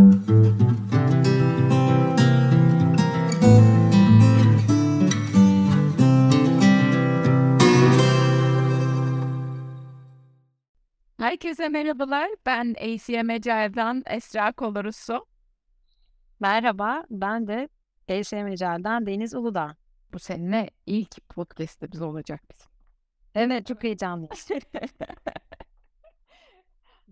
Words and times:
Herkese 0.00 0.16
merhabalar. 11.68 12.30
Ben 12.46 12.74
ACM 12.74 13.30
Agile'dan 13.30 14.02
Esra 14.06 14.52
Kolorusu. 14.52 15.26
Merhaba, 16.40 17.04
ben 17.10 17.46
de 17.46 17.68
ACM 18.08 18.46
Agile'dan 18.46 19.06
Deniz 19.06 19.34
Uludağ. 19.34 19.76
Bu 20.12 20.18
seninle 20.18 20.70
ilk 20.86 21.28
podcast'imiz 21.28 22.02
olacak 22.02 22.40
bizim. 22.50 22.70
Evet, 23.34 23.66
çok 23.66 23.84
heyecanlıyız. 23.84 24.48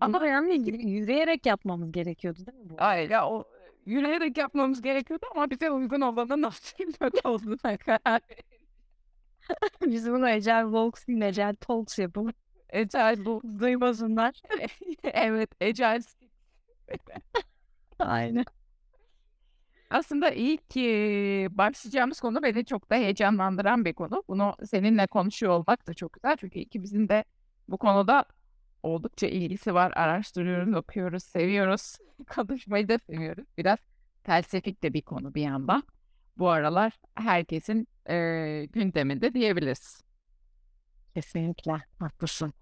Ama 0.01 0.27
yani 0.27 0.71
yürüyerek 0.91 1.47
yapmamız 1.47 1.93
gerekiyordu 1.93 2.39
değil 2.47 2.59
mi 2.59 2.71
bu? 2.71 2.75
Hayır 2.79 3.11
ya 3.11 3.29
o 3.29 3.45
yürüyerek 3.87 4.39
yapmamız 4.39 4.83
gerekiyordu 4.83 5.27
ama 5.35 5.51
bize 5.51 5.71
uygun 5.71 6.01
olanı 6.01 6.43
nasıl 6.43 6.85
olduğuna 7.25 7.77
karar 7.77 8.21
Biz 9.83 10.11
bunu 10.11 10.25
Agile 10.25 10.63
Walks 10.63 11.07
değil, 11.07 11.27
Agile 11.27 11.55
Talks 11.55 11.99
yapalım. 11.99 12.33
Agile 12.73 13.25
bu 13.25 13.43
Duymasınlar. 13.61 14.43
evet 15.05 15.63
Agile 15.63 16.01
Aynen. 17.99 18.45
Aslında 19.91 20.31
ilk 20.31 20.77
e, 20.77 21.49
başlayacağımız 21.51 22.21
konu 22.21 22.43
beni 22.43 22.65
çok 22.65 22.91
da 22.91 22.95
heyecanlandıran 22.95 23.85
bir 23.85 23.95
konu. 23.95 24.23
Bunu 24.29 24.55
seninle 24.67 25.07
konuşuyor 25.07 25.53
olmak 25.53 25.87
da 25.87 25.95
çok 25.95 26.13
güzel. 26.13 26.37
Çünkü 26.37 26.59
ikimizin 26.59 27.09
de 27.09 27.25
bu 27.69 27.79
konuda 27.79 28.25
oldukça 28.89 29.27
ilgisi 29.27 29.75
var. 29.75 29.93
Araştırıyoruz, 29.97 30.75
okuyoruz, 30.75 31.25
seviyoruz. 31.25 31.97
Konuşmayı 32.35 32.89
da 32.89 32.99
seviyoruz. 32.99 33.45
Biraz 33.59 33.79
felsefik 34.23 34.83
de 34.83 34.93
bir 34.95 35.03
konu 35.03 35.35
bir 35.35 35.43
yandan. 35.43 35.83
Bu 36.37 36.49
aralar 36.49 36.93
herkesin 37.15 37.89
e, 38.11 38.67
gündeminde 38.73 39.35
diyebiliriz. 39.35 40.03
Kesinlikle 41.15 41.73
haklısın. 41.99 42.53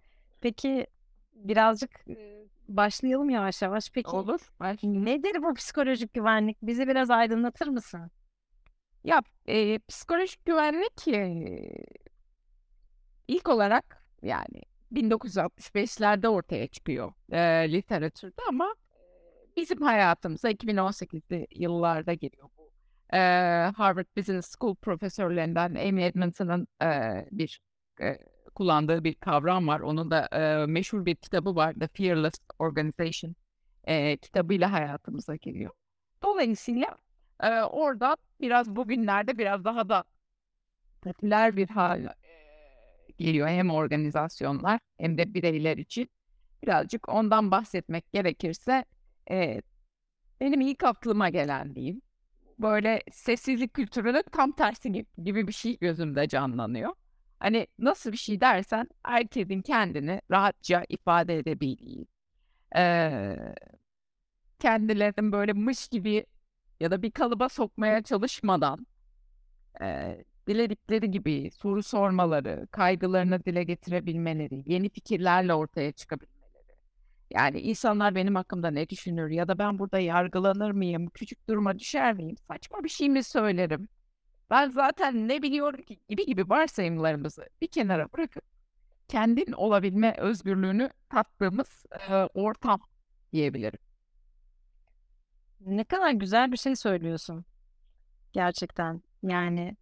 Peki 0.40 0.86
birazcık 1.34 2.04
başlayalım 2.68 3.30
yavaş 3.30 3.62
yavaş. 3.62 3.90
Peki 3.90 4.08
Olur. 4.10 4.40
Baş- 4.60 4.82
nedir 4.82 5.42
bu 5.42 5.54
psikolojik 5.54 6.14
güvenlik? 6.14 6.62
Bizi 6.62 6.88
biraz 6.88 7.10
aydınlatır 7.10 7.68
mısın? 7.68 8.10
Ya 9.04 9.22
e, 9.46 9.78
psikolojik 9.78 10.44
güvenlik 10.44 11.08
e, 11.08 11.48
ilk 13.28 13.48
olarak 13.48 14.04
yani 14.22 14.62
1965'lerde 14.92 16.28
ortaya 16.28 16.66
çıkıyor 16.66 17.12
e, 17.32 17.72
literatürde 17.72 18.42
ama 18.48 18.74
bizim 19.56 19.82
hayatımıza 19.82 20.50
2018'li 20.50 21.46
yıllarda 21.50 22.14
geliyor 22.14 22.48
bu. 22.58 22.70
E, 23.16 23.18
Harvard 23.76 24.06
Business 24.16 24.54
School 24.58 24.74
profesörlerinden 24.74 25.74
Amy 25.74 26.04
Edmondson'ın 26.04 26.68
e, 26.82 26.88
bir 27.30 27.60
e, 28.00 28.18
kullandığı 28.54 29.04
bir 29.04 29.14
kavram 29.14 29.68
var. 29.68 29.80
Onun 29.80 30.10
da 30.10 30.26
e, 30.26 30.66
meşhur 30.66 31.06
bir 31.06 31.14
kitabı 31.14 31.56
var. 31.56 31.74
The 31.74 31.88
Fearless 31.88 32.34
Organization 32.58 33.34
e, 33.84 34.16
kitabıyla 34.16 34.72
hayatımıza 34.72 35.36
geliyor. 35.36 35.70
Dolayısıyla 36.22 36.96
e, 37.42 37.60
orada 37.60 38.16
biraz 38.40 38.76
bugünlerde 38.76 39.38
biraz 39.38 39.64
daha 39.64 39.88
da 39.88 40.04
popüler 41.02 41.56
bir 41.56 41.68
hal 41.68 42.08
geliyor 43.18 43.48
hem 43.48 43.70
organizasyonlar 43.70 44.80
hem 44.98 45.18
de 45.18 45.34
bireyler 45.34 45.76
için. 45.76 46.10
Birazcık 46.62 47.08
ondan 47.08 47.50
bahsetmek 47.50 48.12
gerekirse 48.12 48.84
e, 49.30 49.62
benim 50.40 50.60
ilk 50.60 50.84
aklıma 50.84 51.28
gelen 51.28 51.74
diyeyim. 51.74 52.02
Böyle 52.58 53.02
sessizlik 53.12 53.74
kültürünün 53.74 54.24
tam 54.32 54.52
tersi 54.52 54.92
gibi, 55.24 55.48
bir 55.48 55.52
şey 55.52 55.78
gözümde 55.78 56.28
canlanıyor. 56.28 56.92
Hani 57.40 57.66
nasıl 57.78 58.12
bir 58.12 58.16
şey 58.16 58.40
dersen 58.40 58.88
herkesin 59.04 59.62
kendini 59.62 60.20
rahatça 60.30 60.84
ifade 60.88 61.38
edebildiği, 61.38 62.06
eee 62.76 63.54
kendilerinin 64.58 65.32
böyle 65.32 65.52
mış 65.52 65.88
gibi 65.88 66.26
ya 66.80 66.90
da 66.90 67.02
bir 67.02 67.10
kalıba 67.10 67.48
sokmaya 67.48 68.02
çalışmadan 68.02 68.86
eee 69.80 70.24
diledikleri 70.46 71.10
gibi 71.10 71.50
soru 71.50 71.82
sormaları, 71.82 72.66
kaygılarını 72.70 73.44
dile 73.44 73.64
getirebilmeleri, 73.64 74.62
yeni 74.66 74.88
fikirlerle 74.88 75.54
ortaya 75.54 75.92
çıkabilmeleri. 75.92 76.36
Yani 77.30 77.60
insanlar 77.60 78.14
benim 78.14 78.34
hakkımda 78.34 78.70
ne 78.70 78.88
düşünür 78.88 79.30
ya 79.30 79.48
da 79.48 79.58
ben 79.58 79.78
burada 79.78 79.98
yargılanır 79.98 80.70
mıyım, 80.70 81.06
küçük 81.06 81.48
duruma 81.48 81.78
düşer 81.78 82.14
miyim, 82.14 82.36
saçma 82.48 82.84
bir 82.84 82.88
şey 82.88 83.08
mi 83.08 83.22
söylerim? 83.22 83.88
Ben 84.50 84.70
zaten 84.70 85.28
ne 85.28 85.42
biliyorum 85.42 85.82
ki 85.82 86.00
gibi 86.08 86.26
gibi 86.26 86.48
varsayımlarımızı 86.48 87.48
bir 87.60 87.66
kenara 87.66 88.12
bırakıp 88.12 88.44
kendin 89.08 89.52
olabilme 89.52 90.14
özgürlüğünü 90.18 90.90
tattığımız 91.08 91.84
e, 92.10 92.14
ortam 92.14 92.80
diyebilirim. 93.32 93.78
Ne 95.60 95.84
kadar 95.84 96.10
güzel 96.10 96.52
bir 96.52 96.56
şey 96.56 96.76
söylüyorsun. 96.76 97.44
Gerçekten. 98.32 99.02
Yani 99.22 99.76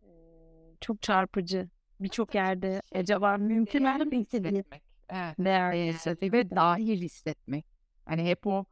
çok 0.85 1.03
çarpıcı. 1.03 1.69
Birçok 2.01 2.35
yerde 2.35 2.83
acaba 2.95 3.37
mümkün 3.37 3.83
mü 3.83 4.19
hissetmek. 4.19 4.67
Evet. 5.09 5.39
Değer 5.39 5.73
hissetmek. 5.73 6.33
ve 6.33 6.51
dahil 6.51 7.01
hissetmek. 7.01 7.67
Hani 8.05 8.25
hep 8.25 8.47
o 8.47 8.65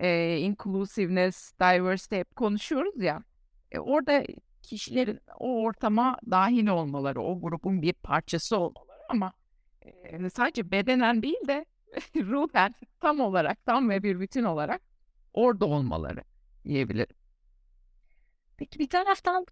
e, 0.00 0.38
inclusiveness, 0.38 1.52
diversity 1.60 2.16
hep 2.16 2.36
konuşuyoruz 2.36 3.02
ya. 3.02 3.22
E, 3.70 3.78
orada 3.78 4.24
kişilerin 4.62 5.20
o 5.38 5.62
ortama 5.62 6.18
dahil 6.30 6.66
olmaları, 6.66 7.22
o 7.22 7.40
grubun 7.40 7.82
bir 7.82 7.92
parçası 7.92 8.56
olmaları 8.58 9.00
ama 9.08 9.32
e, 9.82 10.30
sadece 10.30 10.70
bedenen 10.70 11.22
değil 11.22 11.48
de 11.48 11.64
ruhen 12.16 12.74
tam 13.00 13.20
olarak, 13.20 13.66
tam 13.66 13.90
ve 13.90 14.02
bir 14.02 14.20
bütün 14.20 14.44
olarak 14.44 14.82
orada 15.32 15.66
olmaları 15.66 16.22
diyebilirim. 16.64 17.16
Peki 18.56 18.78
bir 18.78 18.88
taraftan 18.88 19.46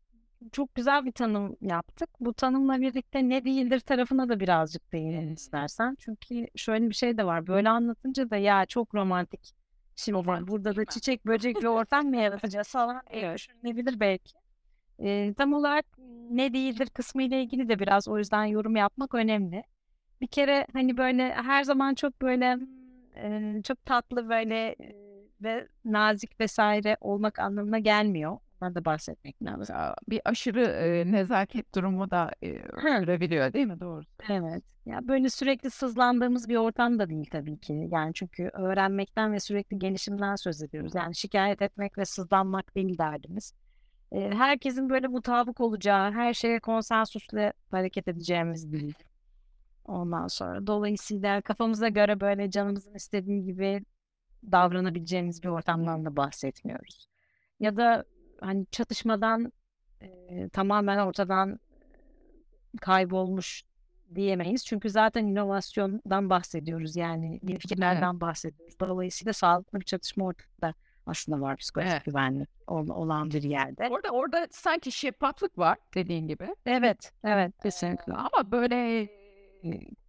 çok 0.52 0.74
güzel 0.74 1.04
bir 1.04 1.12
tanım 1.12 1.56
yaptık. 1.60 2.10
Bu 2.20 2.34
tanımla 2.34 2.80
birlikte 2.80 3.28
ne 3.28 3.44
değildir 3.44 3.80
tarafına 3.80 4.28
da 4.28 4.40
birazcık 4.40 4.92
değinelim 4.92 5.32
istersen. 5.34 5.96
Çünkü 6.00 6.46
şöyle 6.56 6.88
bir 6.88 6.94
şey 6.94 7.18
de 7.18 7.26
var. 7.26 7.46
Böyle 7.46 7.68
anlatınca 7.68 8.30
da 8.30 8.36
ya 8.36 8.66
çok 8.66 8.94
romantik. 8.94 9.54
Şimdi 9.96 10.18
Romantik 10.18 10.48
burada 10.48 10.76
da 10.76 10.84
çiçek 10.84 11.26
böcekli 11.26 11.68
ortam 11.68 12.06
mı 12.06 12.16
yaratacağız 12.16 12.68
falan 12.68 13.02
diye 13.12 13.34
düşünülebilir 13.34 14.00
belki. 14.00 14.32
Ee, 15.00 15.34
tam 15.36 15.52
olarak 15.52 15.86
ne 16.30 16.52
değildir 16.52 16.86
kısmı 16.86 17.22
ile 17.22 17.42
ilgili 17.42 17.68
de 17.68 17.78
biraz 17.78 18.08
o 18.08 18.18
yüzden 18.18 18.44
yorum 18.44 18.76
yapmak 18.76 19.14
önemli. 19.14 19.62
Bir 20.20 20.26
kere 20.26 20.66
hani 20.72 20.96
böyle 20.96 21.34
her 21.34 21.64
zaman 21.64 21.94
çok 21.94 22.22
böyle 22.22 22.58
e, 23.16 23.54
çok 23.64 23.84
tatlı 23.84 24.28
böyle 24.28 24.68
e, 24.68 24.94
ve 25.42 25.68
nazik 25.84 26.40
vesaire 26.40 26.96
olmak 27.00 27.38
anlamına 27.38 27.78
gelmiyor. 27.78 28.38
Ondan 28.60 28.74
da 28.74 28.84
bahsetmek 28.84 29.42
lazım. 29.42 29.58
Mesela 29.58 29.94
bir 30.08 30.20
aşırı 30.24 30.62
e, 30.62 31.12
nezaket 31.12 31.74
durumu 31.74 32.10
da 32.10 32.30
e, 32.42 32.48
görebiliyor 32.82 33.52
değil 33.52 33.66
mi? 33.66 33.80
Doğru. 33.80 34.02
Evet. 34.28 34.62
Ya 34.86 35.08
böyle 35.08 35.30
sürekli 35.30 35.70
sızlandığımız 35.70 36.48
bir 36.48 36.56
ortam 36.56 36.98
da 36.98 37.10
değil 37.10 37.28
tabii 37.32 37.58
ki. 37.58 37.88
Yani 37.90 38.14
çünkü 38.14 38.50
öğrenmekten 38.52 39.32
ve 39.32 39.40
sürekli 39.40 39.78
gelişimden 39.78 40.36
söz 40.36 40.62
ediyoruz. 40.62 40.94
Yani 40.94 41.14
şikayet 41.14 41.62
etmek 41.62 41.98
ve 41.98 42.04
sızlanmak 42.04 42.74
değil 42.74 42.98
derdimiz. 42.98 43.52
Ee, 44.12 44.30
herkesin 44.34 44.90
böyle 44.90 45.06
mutabık 45.06 45.60
olacağı, 45.60 46.12
her 46.12 46.34
şeye 46.34 46.60
konsensusla 46.60 47.52
hareket 47.70 48.08
edeceğimiz 48.08 48.72
değil. 48.72 48.94
Ondan 49.84 50.26
sonra 50.26 50.66
dolayısıyla 50.66 51.40
kafamıza 51.40 51.88
göre 51.88 52.20
böyle 52.20 52.50
canımızın 52.50 52.94
istediği 52.94 53.44
gibi 53.44 53.84
davranabileceğimiz 54.52 55.42
bir 55.42 55.48
ortamdan 55.48 56.04
da 56.04 56.16
bahsetmiyoruz. 56.16 57.08
Ya 57.60 57.76
da 57.76 58.04
hani 58.40 58.66
çatışmadan 58.70 59.52
e, 60.02 60.48
tamamen 60.48 60.98
ortadan 60.98 61.60
kaybolmuş 62.80 63.62
diyemeyiz. 64.14 64.66
Çünkü 64.66 64.90
zaten 64.90 65.26
inovasyondan 65.26 66.30
bahsediyoruz. 66.30 66.96
Yani 66.96 67.40
yeni 67.42 67.58
fikirlerden 67.58 68.20
bahsediyoruz. 68.20 68.80
Dolayısıyla 68.80 69.32
sağlıklı 69.32 69.80
bir 69.80 69.84
çatışma 69.84 70.24
ortada 70.24 70.74
aslında 71.06 71.40
var 71.40 71.56
psikolojik 71.56 71.92
Evet. 71.92 72.04
güvenlik 72.04 72.48
ol- 72.66 72.88
olan 72.88 73.30
bir 73.30 73.42
yerde. 73.42 73.88
Orada 73.90 74.10
orada 74.10 74.46
sanki 74.50 74.92
şeffaflık 74.92 75.58
var 75.58 75.78
dediğin 75.94 76.26
gibi. 76.28 76.54
Evet, 76.66 77.12
evet 77.24 77.52
kesinlikle. 77.62 78.12
Ama 78.12 78.50
böyle 78.50 79.08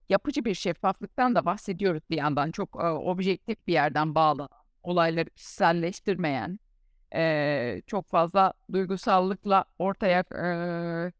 yapıcı 0.10 0.46
bir 0.46 0.54
şeffaflıktan 0.54 1.36
da 1.36 1.46
bahsediyoruz 1.46 2.02
bir 2.10 2.18
yandan. 2.18 2.52
Çok 2.52 2.76
e, 2.84 2.88
objektif 2.88 3.68
bir 3.68 3.74
yerden 3.74 4.16
bağlanan, 4.16 4.50
olayları 4.84 5.30
kişiselleştirmeyen, 5.30 6.60
e, 7.16 7.82
çok 7.88 8.08
fazla 8.08 8.54
duygusallıkla 8.74 9.66
ortaya 9.80 10.20
e, 10.20 11.12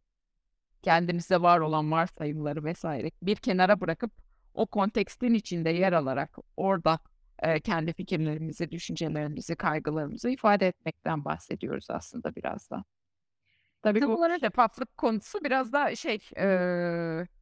kendimizde 0.82 1.42
var 1.42 1.60
olan 1.60 1.92
varsayımları 1.92 2.64
vesaire 2.64 3.12
bir 3.22 3.36
kenara 3.36 3.82
bırakıp 3.82 4.12
o 4.54 4.66
kontekstin 4.66 5.34
içinde 5.34 5.70
yer 5.70 5.94
alarak 5.94 6.38
orada 6.58 7.00
e, 7.40 7.60
kendi 7.60 7.94
fikirlerimizi, 7.94 8.72
düşüncelerimizi, 8.72 9.56
kaygılarımızı 9.56 10.30
ifade 10.30 10.68
etmekten 10.68 11.26
bahsediyoruz 11.26 11.90
aslında 11.90 12.36
biraz 12.36 12.70
da. 12.70 12.84
Tabii 13.82 14.00
Tam 14.00 14.10
bu 14.10 14.16
olarak 14.16 14.40
şeffaflık 14.40 14.98
konusu 14.98 15.44
biraz 15.44 15.74
da 15.74 15.96
şey 15.96 16.20
e, 16.38 16.46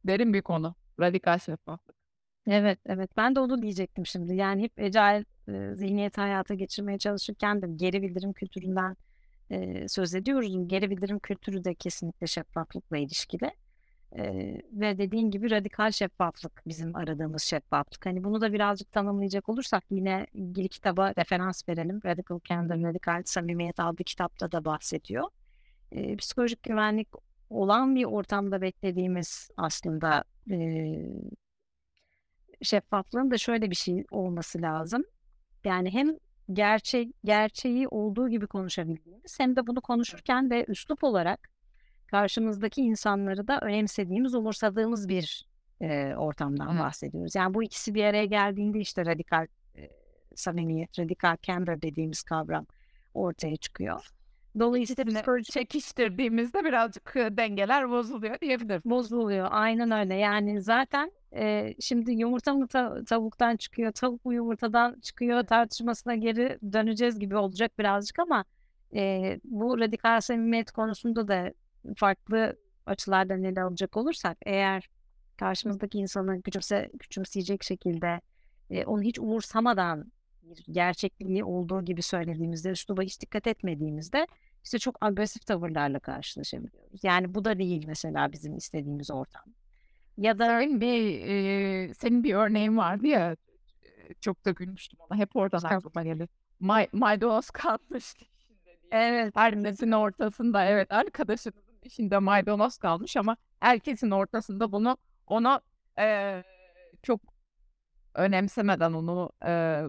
derin 0.04 0.34
bir 0.34 0.42
konu. 0.42 0.74
Radikal 1.00 1.38
şeffaflık. 1.38 1.97
Evet, 2.48 2.78
evet. 2.86 3.10
Ben 3.16 3.34
de 3.34 3.40
onu 3.40 3.62
diyecektim 3.62 4.06
şimdi. 4.06 4.34
Yani 4.34 4.62
hep 4.62 4.78
Agile 4.78 5.24
e, 5.48 5.74
zihniyeti 5.74 6.20
hayata 6.20 6.54
geçirmeye 6.54 6.98
çalışırken 6.98 7.62
de 7.62 7.66
geri 7.76 8.02
bildirim 8.02 8.32
kültüründen 8.32 8.96
e, 9.50 9.88
söz 9.88 10.14
ediyoruz. 10.14 10.68
Geri 10.68 10.90
bildirim 10.90 11.18
kültürü 11.18 11.64
de 11.64 11.74
kesinlikle 11.74 12.26
şeffaflıkla 12.26 12.96
ilişkili. 12.96 13.50
E, 14.16 14.22
ve 14.72 14.98
dediğin 14.98 15.30
gibi 15.30 15.50
radikal 15.50 15.90
şeffaflık 15.90 16.62
bizim 16.66 16.96
aradığımız 16.96 17.42
şeffaflık. 17.42 18.06
Hani 18.06 18.24
bunu 18.24 18.40
da 18.40 18.52
birazcık 18.52 18.92
tanımlayacak 18.92 19.48
olursak 19.48 19.84
yine 19.90 20.26
ilgili 20.34 20.68
kitaba 20.68 21.12
referans 21.18 21.68
verelim. 21.68 22.00
Radical 22.04 22.40
Candor, 22.44 22.82
Radikal 22.82 23.22
Samimiyet 23.24 23.80
adlı 23.80 24.04
kitapta 24.04 24.52
da 24.52 24.64
bahsediyor. 24.64 25.24
E, 25.92 26.16
psikolojik 26.16 26.62
güvenlik 26.62 27.08
olan 27.50 27.96
bir 27.96 28.04
ortamda 28.04 28.60
beklediğimiz 28.60 29.50
aslında 29.56 30.24
e, 30.50 30.56
şeffaflığın 32.62 33.30
da 33.30 33.38
şöyle 33.38 33.70
bir 33.70 33.76
şey 33.76 34.04
olması 34.10 34.62
lazım. 34.62 35.04
Yani 35.64 35.90
hem 35.90 36.16
gerçek 36.52 37.08
gerçeği 37.24 37.88
olduğu 37.88 38.28
gibi 38.28 38.46
konuşabildiğimiz 38.46 39.40
hem 39.40 39.56
de 39.56 39.66
bunu 39.66 39.80
konuşurken 39.80 40.50
de 40.50 40.64
üslup 40.68 41.04
olarak 41.04 41.48
karşımızdaki 42.06 42.80
insanları 42.80 43.48
da 43.48 43.60
önemsediğimiz, 43.60 44.34
umursadığımız 44.34 45.08
bir 45.08 45.48
e, 45.80 46.14
ortamdan 46.16 46.70
Evet. 46.70 46.80
bahsediyoruz. 46.80 47.34
Yani 47.34 47.54
bu 47.54 47.62
ikisi 47.62 47.94
bir 47.94 48.04
araya 48.04 48.24
geldiğinde 48.24 48.78
işte 48.80 49.06
radikal 49.06 49.46
e, 49.76 49.90
samimiyet, 50.34 50.98
radikal 50.98 51.36
candor 51.42 51.82
dediğimiz 51.82 52.22
kavram 52.22 52.66
ortaya 53.14 53.56
çıkıyor. 53.56 54.08
Dolayısıyla 54.60 55.02
İkisini 55.02 55.18
psikolojik 55.20 55.52
çekiştirdiğimizde 55.52 56.64
birazcık 56.64 57.14
dengeler 57.14 57.90
bozuluyor 57.90 58.40
diyebilirim. 58.40 58.82
bozuluyor. 58.84 59.48
Aynen 59.50 59.90
öyle. 59.90 60.14
Yani 60.14 60.60
zaten 60.62 61.12
e, 61.34 61.74
şimdi 61.80 62.12
yumurta 62.12 62.54
mı 62.54 62.68
ta- 62.68 63.04
tavuktan 63.04 63.56
çıkıyor, 63.56 63.92
tavuk 63.92 64.24
mu 64.24 64.34
yumurtadan 64.34 65.00
çıkıyor 65.00 65.42
tartışmasına 65.42 66.14
geri 66.14 66.58
döneceğiz 66.72 67.18
gibi 67.18 67.36
olacak 67.36 67.78
birazcık 67.78 68.18
ama 68.18 68.44
e, 68.94 69.40
bu 69.44 69.78
radikal 69.78 70.20
samimiyet 70.20 70.70
konusunda 70.70 71.28
da 71.28 71.52
farklı 71.96 72.56
açılardan 72.86 73.44
ele 73.44 73.62
alacak 73.62 73.96
olursak 73.96 74.38
eğer 74.46 74.88
karşımızdaki 75.36 75.98
insanı 75.98 76.42
küçümse, 76.42 76.90
küçümseyecek 76.98 77.62
şekilde 77.62 78.20
e, 78.70 78.84
onu 78.84 79.02
hiç 79.02 79.18
umursamadan 79.18 80.12
bir 80.42 80.64
gerçekliği 80.72 81.44
olduğu 81.44 81.84
gibi 81.84 82.02
söylediğimizde, 82.02 82.70
üsluba 82.70 83.02
hiç 83.02 83.20
dikkat 83.20 83.46
etmediğimizde 83.46 84.26
işte 84.64 84.78
çok 84.78 84.96
agresif 85.00 85.46
tavırlarla 85.46 85.98
karşılaşabiliyoruz. 86.00 87.04
Yani 87.04 87.34
bu 87.34 87.44
da 87.44 87.58
değil 87.58 87.84
mesela 87.86 88.32
bizim 88.32 88.56
istediğimiz 88.56 89.10
ortam. 89.10 89.42
Ya 90.16 90.38
da 90.38 90.60
Senin 90.60 90.80
bir, 90.80 91.20
e, 91.90 91.94
senin 91.94 92.24
bir 92.24 92.34
örneğin 92.34 92.76
vardı 92.76 93.06
ya 93.06 93.36
çok 94.20 94.44
da 94.44 94.50
gülmüştüm 94.50 95.00
ona. 95.00 95.18
Hep 95.18 95.36
oradan 95.36 95.62
aklıma 95.62 96.02
gelir. 96.04 96.28
May, 96.60 96.88
maydanoz 96.92 97.50
kalmıştı 97.50 98.24
içinde 98.24 98.64
diye. 98.64 98.76
evet, 98.90 99.36
Herkesin 99.36 99.92
ortasında 99.92 100.64
evet 100.64 100.92
arkadaşınızın 100.92 101.80
içinde 101.82 102.18
maydanoz 102.18 102.78
kalmış 102.78 103.16
ama 103.16 103.36
herkesin 103.60 104.10
ortasında 104.10 104.72
bunu 104.72 104.96
ona 105.26 105.60
e, 105.98 106.42
çok 107.02 107.20
önemsemeden 108.14 108.92
onu 108.92 109.30
e, 109.46 109.82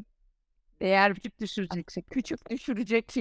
değer 0.81 1.15
küçük 1.15 1.39
düşürecek, 1.39 1.87
küçük 2.09 2.49
düşürecek 2.49 3.11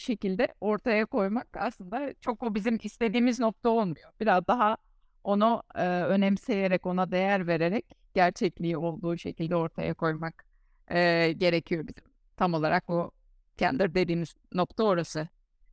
şekilde 0.00 0.48
ortaya 0.60 1.06
koymak 1.06 1.48
aslında 1.56 2.14
çok 2.20 2.42
o 2.42 2.54
bizim 2.54 2.78
istediğimiz 2.82 3.40
nokta 3.40 3.68
olmuyor. 3.68 4.10
Biraz 4.20 4.46
daha 4.46 4.76
onu 5.24 5.62
e, 5.74 5.84
önemseyerek, 5.86 6.86
ona 6.86 7.10
değer 7.10 7.46
vererek 7.46 7.84
gerçekliği 8.14 8.76
olduğu 8.76 9.16
şekilde 9.16 9.56
ortaya 9.56 9.94
koymak 9.94 10.44
e, 10.88 11.32
gerekiyor 11.32 11.88
bizim. 11.88 12.04
Tam 12.36 12.54
olarak 12.54 12.90
o 12.90 13.10
kendi 13.56 13.94
dediğimiz 13.94 14.34
nokta 14.52 14.84
orası. 14.84 15.28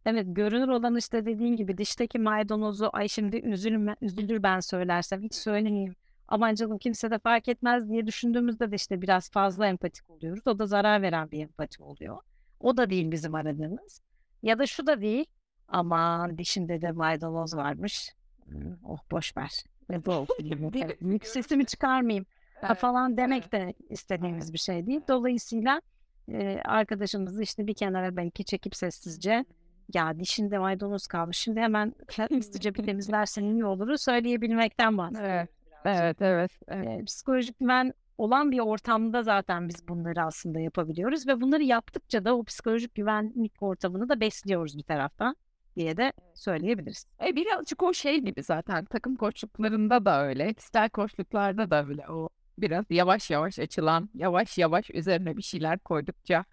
evet 0.05 0.25
görünür 0.29 0.67
olan 0.67 0.95
işte 0.95 1.25
dediğin 1.25 1.55
gibi 1.55 1.77
dişteki 1.77 2.19
maydanozu 2.19 2.89
ay 2.93 3.07
şimdi 3.07 3.37
üzülür, 3.37 3.95
üzülür 4.01 4.43
ben 4.43 4.59
söylersem 4.59 5.21
hiç 5.21 5.35
söylemeyeyim. 5.35 5.95
Aman 6.31 6.55
canım 6.55 6.77
kimse 6.77 7.11
de 7.11 7.19
fark 7.19 7.47
etmez 7.47 7.89
diye 7.89 8.07
düşündüğümüzde 8.07 8.71
de 8.71 8.75
işte 8.75 9.01
biraz 9.01 9.31
fazla 9.31 9.67
empatik 9.67 10.09
oluyoruz. 10.09 10.47
O 10.47 10.59
da 10.59 10.65
zarar 10.65 11.01
veren 11.01 11.31
bir 11.31 11.39
empati 11.39 11.83
oluyor. 11.83 12.17
O 12.59 12.77
da 12.77 12.89
değil 12.89 13.11
bizim 13.11 13.35
aradığımız. 13.35 14.01
Ya 14.43 14.59
da 14.59 14.65
şu 14.65 14.87
da 14.87 15.01
değil. 15.01 15.25
Aman 15.67 16.37
dişinde 16.37 16.81
de 16.81 16.91
maydanoz 16.91 17.55
varmış. 17.55 18.13
Hmm, 18.45 18.73
Oh 18.85 18.99
boş 19.11 19.37
ver. 19.37 19.51
Ne 19.89 20.05
bu 20.05 20.11
olsun 20.11 20.71
sesimi 21.23 21.65
çıkarmayayım. 21.65 22.25
Evet, 22.63 22.77
falan 22.77 23.17
demek 23.17 23.51
de 23.51 23.73
istediğimiz 23.89 24.53
bir 24.53 24.57
şey 24.59 24.87
değil. 24.87 25.01
Dolayısıyla 25.07 25.81
e, 26.31 26.61
arkadaşımızı 26.65 27.43
işte 27.43 27.67
bir 27.67 27.73
kenara 27.73 28.15
belki 28.15 28.45
çekip 28.45 28.75
sessizce 28.75 29.45
ya 29.93 30.19
dişinde 30.19 30.57
maydanoz 30.57 31.07
kalmış. 31.07 31.37
Şimdi 31.37 31.59
hemen 31.59 31.93
hızlıca 32.29 32.73
bir 32.75 32.83
temizlersen 32.83 33.43
iyi 33.43 33.65
olur 33.65 33.97
söyleyebilmekten 33.97 34.97
bahsediyoruz. 34.97 35.31
Evet, 35.31 35.49
evet, 35.85 36.21
evet. 36.21 36.51
E, 36.71 37.03
psikolojik 37.05 37.59
güven 37.59 37.93
olan 38.17 38.51
bir 38.51 38.59
ortamda 38.59 39.23
zaten 39.23 39.69
biz 39.69 39.87
bunları 39.87 40.21
aslında 40.21 40.59
yapabiliyoruz 40.59 41.27
ve 41.27 41.41
bunları 41.41 41.63
yaptıkça 41.63 42.25
da 42.25 42.37
o 42.37 42.43
psikolojik 42.43 42.95
güvenlik 42.95 43.63
ortamını 43.63 44.09
da 44.09 44.19
besliyoruz 44.19 44.77
bir 44.77 44.83
taraftan 44.83 45.35
diye 45.75 45.97
de 45.97 46.13
söyleyebiliriz. 46.33 47.05
E 47.27 47.35
birazcık 47.35 47.83
o 47.83 47.93
şey 47.93 48.19
gibi 48.19 48.43
zaten 48.43 48.85
takım 48.85 49.15
koçluklarında 49.15 50.05
da 50.05 50.25
öyle, 50.25 50.53
kişisel 50.53 50.89
koçluklarda 50.89 51.69
da 51.69 51.85
öyle. 51.87 52.09
O 52.09 52.29
biraz 52.57 52.85
yavaş 52.89 53.29
yavaş 53.29 53.59
açılan, 53.59 54.09
yavaş 54.13 54.57
yavaş 54.57 54.89
üzerine 54.89 55.37
bir 55.37 55.41
şeyler 55.41 55.79
koydukça 55.79 56.45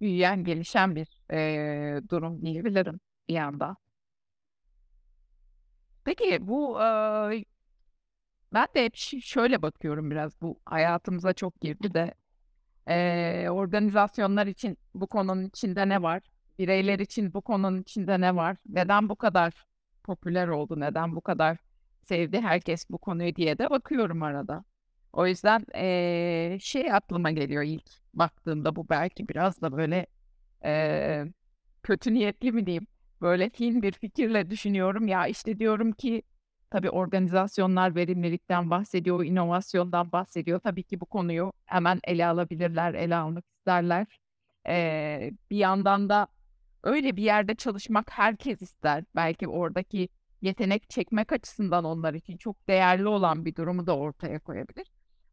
büyüyen, 0.00 0.44
gelişen 0.44 0.96
bir 0.96 1.20
e, 1.32 2.08
durum 2.08 2.42
diyebilirim 2.42 3.00
bir 3.28 3.34
yanda. 3.34 3.76
Peki 6.04 6.48
bu 6.48 6.82
e, 6.82 7.44
ben 8.54 8.66
de 8.76 8.84
hep 8.84 8.96
şöyle 9.22 9.62
bakıyorum 9.62 10.10
biraz 10.10 10.42
bu 10.42 10.60
hayatımıza 10.66 11.32
çok 11.32 11.60
girdi 11.60 11.94
de 11.94 12.14
e, 12.88 13.48
organizasyonlar 13.50 14.46
için 14.46 14.78
bu 14.94 15.06
konunun 15.06 15.44
içinde 15.46 15.88
ne 15.88 16.02
var? 16.02 16.22
Bireyler 16.58 16.98
için 16.98 17.34
bu 17.34 17.42
konunun 17.42 17.82
içinde 17.82 18.20
ne 18.20 18.36
var? 18.36 18.56
Neden 18.68 19.08
bu 19.08 19.16
kadar 19.16 19.66
popüler 20.04 20.48
oldu? 20.48 20.80
Neden 20.80 21.16
bu 21.16 21.20
kadar 21.20 21.58
sevdi 22.04 22.40
herkes 22.40 22.90
bu 22.90 22.98
konuyu 22.98 23.36
diye 23.36 23.58
de 23.58 23.70
bakıyorum 23.70 24.22
arada. 24.22 24.64
O 25.12 25.26
yüzden 25.26 25.64
eee, 25.74 26.58
şey 26.60 26.92
aklıma 26.92 27.30
geliyor 27.30 27.62
ilk 27.62 27.84
baktığımda 28.14 28.76
bu 28.76 28.88
belki 28.88 29.28
biraz 29.28 29.62
da 29.62 29.72
böyle 29.76 30.06
eee, 30.64 31.32
kötü 31.82 32.14
niyetli 32.14 32.52
mi 32.52 32.66
diyeyim? 32.66 32.86
Böyle 33.20 33.50
fin 33.50 33.82
bir 33.82 33.92
fikirle 33.92 34.50
düşünüyorum. 34.50 35.08
Ya 35.08 35.26
işte 35.26 35.58
diyorum 35.58 35.92
ki 35.92 36.22
tabii 36.70 36.90
organizasyonlar 36.90 37.94
verimlilikten 37.94 38.70
bahsediyor, 38.70 39.24
inovasyondan 39.24 40.12
bahsediyor. 40.12 40.60
Tabii 40.60 40.82
ki 40.82 41.00
bu 41.00 41.06
konuyu 41.06 41.52
hemen 41.66 42.00
ele 42.04 42.26
alabilirler, 42.26 42.94
ele 42.94 43.16
almak 43.16 43.44
isterler. 43.58 44.06
Eee, 44.68 45.32
bir 45.50 45.56
yandan 45.56 46.08
da 46.08 46.26
öyle 46.84 47.16
bir 47.16 47.22
yerde 47.22 47.54
çalışmak 47.54 48.10
herkes 48.10 48.62
ister. 48.62 49.04
Belki 49.16 49.48
oradaki 49.48 50.08
yetenek 50.42 50.90
çekmek 50.90 51.32
açısından 51.32 51.84
onlar 51.84 52.14
için 52.14 52.36
çok 52.36 52.68
değerli 52.68 53.08
olan 53.08 53.44
bir 53.44 53.54
durumu 53.54 53.86
da 53.86 53.96
ortaya 53.96 54.38
koyabilir. 54.38 54.86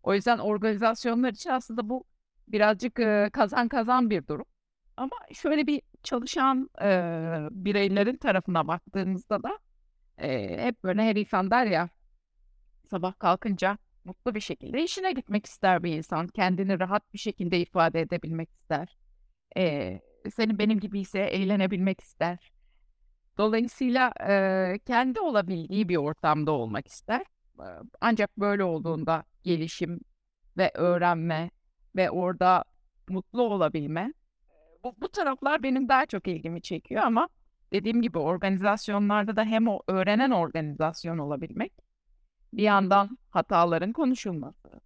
O 0.03 0.13
yüzden 0.13 0.37
organizasyonlar 0.37 1.31
için 1.31 1.49
aslında 1.49 1.89
bu 1.89 2.05
birazcık 2.47 2.99
e, 2.99 3.29
kazan 3.33 3.67
kazan 3.67 4.09
bir 4.09 4.27
durum. 4.27 4.45
Ama 4.97 5.15
şöyle 5.33 5.67
bir 5.67 5.81
çalışan 6.03 6.69
e, 6.81 6.87
bireylerin 7.51 8.17
tarafına 8.17 8.67
baktığımızda 8.67 9.43
da 9.43 9.59
e, 10.17 10.57
hep 10.63 10.83
böyle 10.83 11.03
her 11.03 11.15
insan 11.15 11.51
der 11.51 11.65
ya 11.65 11.89
sabah 12.89 13.19
kalkınca 13.19 13.77
mutlu 14.05 14.35
bir 14.35 14.39
şekilde 14.39 14.83
işine 14.83 15.11
gitmek 15.11 15.45
ister 15.45 15.83
bir 15.83 15.97
insan. 15.97 16.27
Kendini 16.27 16.79
rahat 16.79 17.13
bir 17.13 17.17
şekilde 17.19 17.59
ifade 17.59 18.01
edebilmek 18.01 18.49
ister. 18.51 18.97
E, 19.57 19.99
senin 20.35 20.59
benim 20.59 20.79
gibi 20.79 20.99
ise 20.99 21.19
eğlenebilmek 21.19 22.01
ister. 22.01 22.51
Dolayısıyla 23.37 24.13
e, 24.29 24.79
kendi 24.85 25.19
olabildiği 25.19 25.89
bir 25.89 25.97
ortamda 25.97 26.51
olmak 26.51 26.87
ister. 26.87 27.25
Ancak 28.01 28.37
böyle 28.37 28.63
olduğunda 28.63 29.23
gelişim 29.43 29.99
ve 30.57 30.71
öğrenme 30.73 31.51
ve 31.95 32.09
orada 32.09 32.63
mutlu 33.09 33.41
olabilme. 33.41 34.13
Bu, 34.83 34.95
bu 35.01 35.09
taraflar 35.09 35.63
benim 35.63 35.89
daha 35.89 36.05
çok 36.05 36.27
ilgimi 36.27 36.61
çekiyor 36.61 37.03
ama 37.03 37.29
dediğim 37.75 38.01
gibi 38.01 38.17
organizasyonlarda 38.17 39.35
da 39.35 39.43
hem 39.43 39.67
o 39.67 39.79
öğrenen 39.87 40.31
organizasyon 40.31 41.17
olabilmek, 41.17 41.73
bir 42.53 42.63
yandan 42.63 43.17
hataların 43.29 43.93
konuşulması, 43.93 44.81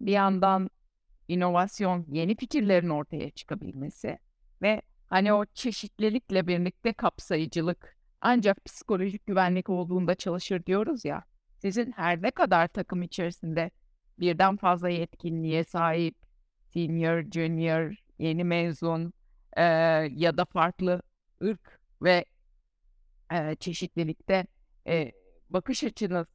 bir 0.00 0.12
yandan 0.12 0.70
inovasyon, 1.28 2.06
yeni 2.08 2.36
fikirlerin 2.36 2.88
ortaya 2.88 3.30
çıkabilmesi 3.30 4.18
ve 4.62 4.82
hani 5.08 5.32
o 5.32 5.44
çeşitlilikle 5.54 6.46
birlikte 6.46 6.92
kapsayıcılık 6.92 7.96
ancak 8.20 8.64
psikolojik 8.64 9.26
güvenlik 9.26 9.68
olduğunda 9.68 10.14
çalışır 10.14 10.66
diyoruz 10.66 11.04
ya. 11.04 11.24
Sizin 11.58 11.92
her 11.92 12.22
ne 12.22 12.30
kadar 12.30 12.68
takım 12.68 13.02
içerisinde 13.02 13.70
birden 14.18 14.56
fazla 14.56 14.88
yetkinliğe 14.88 15.64
sahip 15.64 16.16
senior, 16.72 17.22
junior, 17.30 17.94
yeni 18.18 18.44
mezun 18.44 19.12
e, 19.56 19.62
ya 20.10 20.36
da 20.36 20.44
farklı 20.44 21.02
ırk 21.42 21.80
ve 22.02 22.24
e, 23.32 23.54
çeşitlilikte 23.54 24.46
e, 24.86 25.12
bakış 25.50 25.84
açınız, 25.84 26.26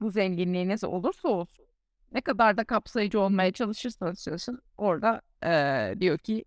bu 0.00 0.10
zenginliğiniz 0.10 0.84
olursa 0.84 1.28
olsun 1.28 1.64
ne 2.12 2.20
kadar 2.20 2.56
da 2.56 2.64
kapsayıcı 2.64 3.20
olmaya 3.20 3.52
çalışırsanız 3.52 4.22
çalışın 4.22 4.62
orada 4.78 5.22
e, 5.42 5.94
diyor 6.00 6.18
ki 6.18 6.44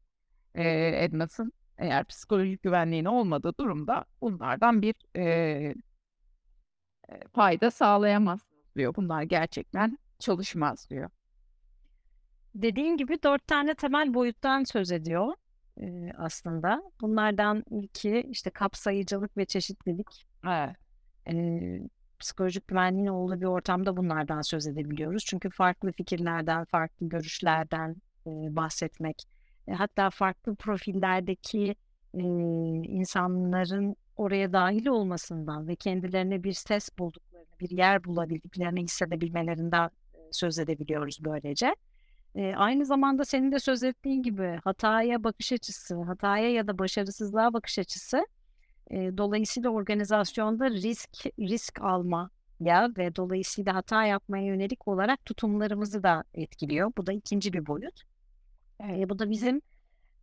e, 0.56 0.88
Edmundson 1.04 1.52
eğer 1.78 2.06
psikolojik 2.06 2.64
güvenliğin 2.64 3.06
olmadığı 3.06 3.58
durumda 3.58 4.06
bunlardan 4.22 4.82
bir 4.82 4.96
e, 5.16 5.74
fayda 7.34 7.72
sağlayamazsınız 7.72 8.76
diyor. 8.76 8.96
Bunlar 8.96 9.24
gerçekten 9.24 9.98
çalışmaz 10.20 10.90
diyor. 10.90 11.10
Dediğim 12.56 12.98
gibi 12.98 13.24
dört 13.24 13.48
tane 13.48 13.76
temel 13.76 14.14
boyuttan 14.14 14.64
söz 14.64 14.92
ediyor 14.92 15.34
e, 15.82 16.12
aslında. 16.18 16.84
Bunlardan 17.02 17.64
ilki 17.70 18.28
işte 18.32 18.50
kapsayıcılık 18.50 19.38
ve 19.38 19.46
çeşitlilik. 19.46 20.26
Evet. 20.48 20.76
E, 21.30 21.34
psikolojik 22.20 22.68
güvenliğin 22.68 23.08
olduğu 23.08 23.42
bir 23.42 23.46
ortamda 23.46 23.98
bunlardan 23.98 24.42
söz 24.42 24.68
edebiliyoruz. 24.68 25.26
Çünkü 25.26 25.50
farklı 25.50 25.92
fikirlerden, 25.92 26.66
farklı 26.66 27.10
görüşlerden 27.10 27.96
e, 28.28 28.30
bahsetmek, 28.56 29.24
e, 29.68 29.72
hatta 29.72 30.10
farklı 30.10 30.56
profillerdeki 30.56 31.76
e, 32.14 32.22
insanların 32.88 33.96
oraya 34.16 34.54
dahil 34.54 34.88
olmasından 34.88 35.68
ve 35.68 35.76
kendilerine 35.76 36.44
bir 36.44 36.54
ses 36.54 36.90
bulduklarını, 37.00 37.48
bir 37.60 37.70
yer 37.70 38.04
bulabildiklerini 38.04 38.84
hissedebilmelerinden 38.84 39.90
söz 40.32 40.60
edebiliyoruz 40.60 41.18
böylece. 41.26 41.76
E, 42.38 42.56
aynı 42.56 42.86
zamanda 42.86 43.26
senin 43.26 43.52
de 43.52 43.60
söz 43.60 43.84
ettiğin 43.84 44.24
gibi 44.24 44.60
hataya 44.64 45.24
bakış 45.24 45.52
açısı, 45.52 46.02
hataya 46.02 46.52
ya 46.52 46.68
da 46.68 46.78
başarısızlığa 46.80 47.54
bakış 47.54 47.80
açısı 47.80 48.28
e, 48.92 49.18
dolayısıyla 49.18 49.70
organizasyonda 49.70 50.70
risk 50.70 51.26
risk 51.40 51.82
alma 51.82 52.30
ya 52.60 52.90
ve 52.98 53.16
dolayısıyla 53.16 53.76
hata 53.76 54.06
yapmaya 54.06 54.46
yönelik 54.46 54.88
olarak 54.88 55.26
tutumlarımızı 55.26 56.04
da 56.04 56.24
etkiliyor. 56.34 56.92
Bu 56.98 57.08
da 57.08 57.14
ikinci 57.14 57.54
bir 57.54 57.68
boyut. 57.68 58.02
E, 58.82 59.10
bu 59.10 59.20
da 59.20 59.30
bizim 59.30 59.62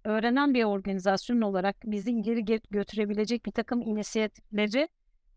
öğrenen 0.04 0.54
bir 0.54 0.64
organizasyon 0.64 1.40
olarak 1.40 1.76
bizi 1.84 2.10
ileri 2.10 2.60
götürebilecek 2.70 3.46
bir 3.46 3.52
takım 3.52 3.82
inisiyatifleri 3.82 4.88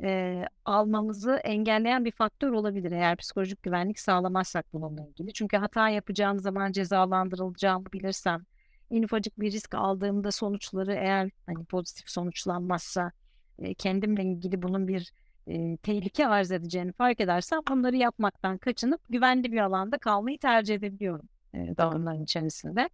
e, 0.03 0.43
almamızı 0.65 1.35
engelleyen 1.43 2.05
bir 2.05 2.11
faktör 2.11 2.51
olabilir 2.51 2.91
eğer 2.91 3.17
psikolojik 3.17 3.63
güvenlik 3.63 3.99
sağlamazsak 3.99 4.73
bununla 4.73 5.07
ilgili. 5.07 5.33
Çünkü 5.33 5.57
hata 5.57 5.89
yapacağım 5.89 6.39
zaman 6.39 6.71
cezalandırılacağımı 6.71 7.85
bilirsem, 7.93 8.45
en 8.91 9.03
ufacık 9.03 9.39
bir 9.39 9.51
risk 9.51 9.75
aldığımda 9.75 10.31
sonuçları 10.31 10.93
eğer 10.93 11.29
hani 11.45 11.65
pozitif 11.65 12.09
sonuçlanmazsa 12.09 13.11
e, 13.59 13.73
kendimle 13.73 14.23
ilgili 14.23 14.61
bunun 14.61 14.87
bir 14.87 15.13
e, 15.47 15.77
tehlike 15.77 16.27
arz 16.27 16.51
edeceğini 16.51 16.91
fark 16.91 17.19
edersem 17.19 17.59
bunları 17.69 17.95
yapmaktan 17.95 18.57
kaçınıp 18.57 19.01
güvenli 19.09 19.51
bir 19.51 19.57
alanda 19.57 19.97
kalmayı 19.97 20.39
tercih 20.39 20.75
edebiliyorum 20.75 21.29
e, 21.53 21.75
takımların 21.75 22.23
içerisinde. 22.23 22.89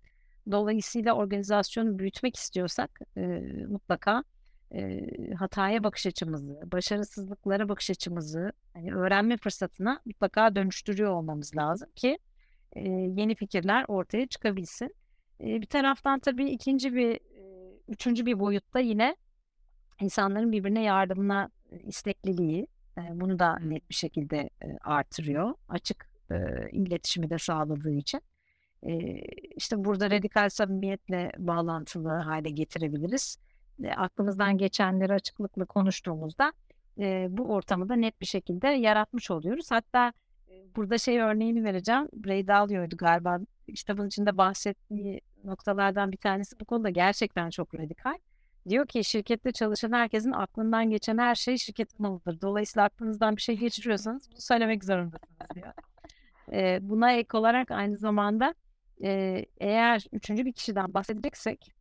Dolayısıyla 0.52 1.14
organizasyonu 1.14 2.00
büyütmek 2.00 2.36
istiyorsak 2.36 3.00
e, 3.18 3.22
mutlaka 3.68 4.24
e, 4.74 5.08
hataya 5.34 5.84
bakış 5.84 6.06
açımızı, 6.06 6.60
başarısızlıklara 6.72 7.70
bakış 7.70 7.89
açımızı 7.89 8.51
hani 8.74 8.94
öğrenme 8.94 9.38
fırsatına 9.38 10.01
mutlaka 10.06 10.56
dönüştürüyor 10.56 11.12
olmamız 11.12 11.56
lazım 11.58 11.89
ki 11.96 12.18
e, 12.75 12.89
yeni 12.89 13.36
fikirler 13.36 13.86
ortaya 13.88 14.27
çıkabilsin. 14.27 14.96
E, 15.42 15.46
bir 15.62 15.65
taraftan 15.65 16.20
tabii 16.20 16.50
ikinci 16.50 16.96
bir, 16.96 17.13
e, 17.15 17.74
üçüncü 17.88 18.25
bir 18.25 18.39
boyutta 18.39 18.80
yine 18.80 19.15
insanların 20.01 20.51
birbirine 20.51 20.84
yardımına 20.84 21.50
istekliliği, 21.84 22.68
e, 22.98 23.01
bunu 23.12 23.39
da 23.39 23.60
net 23.60 23.89
bir 23.89 23.96
şekilde 23.96 24.38
e, 24.38 24.77
artırıyor. 24.82 25.53
Açık 25.70 26.10
e, 26.32 26.36
iletişimi 26.72 27.30
de 27.30 27.38
sağladığı 27.38 27.94
için. 27.94 28.22
E, 28.84 28.94
işte 29.56 29.86
burada 29.86 30.12
radikal 30.12 30.50
samimiyetle 30.50 31.32
bağlantılı 31.38 32.10
hale 32.10 32.50
getirebiliriz 32.50 33.38
e, 33.84 33.92
aklımızdan 33.92 34.58
geçenleri 34.58 35.13
açıklıkla 35.13 35.65
konuştuğumuzda 35.65 36.53
e, 37.00 37.27
bu 37.30 37.44
ortamı 37.44 37.89
da 37.89 37.96
net 37.96 38.22
bir 38.22 38.25
şekilde 38.25 38.68
yaratmış 38.68 39.32
oluyoruz. 39.32 39.72
Hatta 39.72 40.13
e, 40.50 40.75
burada 40.75 40.98
şey 40.98 41.20
örneğini 41.20 41.63
vereceğim. 41.63 42.10
Ray 42.27 42.48
Dalio'ydu 42.48 42.98
galiba. 42.98 43.39
Kitabın 43.75 44.08
içinde 44.08 44.38
bahsettiği 44.38 45.22
noktalardan 45.44 46.12
bir 46.12 46.18
tanesi 46.18 46.60
bu 46.60 46.65
konuda 46.65 46.89
gerçekten 46.89 47.50
çok 47.50 47.75
radikal. 47.75 48.18
Diyor 48.70 48.88
ki 48.88 49.03
şirkette 49.03 49.51
çalışan 49.51 49.92
herkesin 49.92 50.32
aklından 50.32 50.89
geçen 50.89 51.18
her 51.18 51.36
şey 51.36 51.58
şirketin 51.58 52.01
malıdır. 52.01 52.42
Dolayısıyla 52.42 52.86
aklınızdan 52.86 53.36
bir 53.36 53.42
şey 53.42 53.58
geçiriyorsanız 53.58 54.32
bunu 54.32 54.42
söylemek 54.42 54.84
zorundasınız 54.84 55.38
diyor. 55.56 55.74
E, 56.51 56.80
buna 56.82 57.12
ek 57.12 57.38
olarak 57.38 57.72
aynı 57.72 57.98
zamanda 57.98 58.53
e, 59.03 59.46
eğer 59.58 60.06
üçüncü 60.12 60.46
bir 60.46 60.53
kişiden 60.53 60.94
bahsedeceksek 60.94 61.74